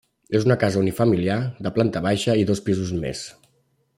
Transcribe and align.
És 0.37 0.45
una 0.47 0.55
casa 0.63 0.79
unifamiliar 0.85 1.35
de 1.67 1.73
planta 1.77 2.03
baixa 2.07 2.39
i 2.45 2.49
dos 2.53 2.65
pisos 2.71 2.95
més. 3.07 3.25